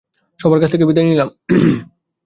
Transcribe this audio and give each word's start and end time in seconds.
সবার 0.39 0.59
কাছ 0.61 0.69
থেকে 0.73 0.87
বিদায় 0.89 1.07
নিলাম। 1.09 1.29